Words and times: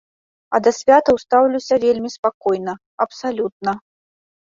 А 0.57 0.59
да 0.67 0.71
святаў 0.77 1.19
стаўлюся 1.25 1.75
вельмі 1.85 2.09
спакойна, 2.17 2.73
абсалютна. 3.09 3.81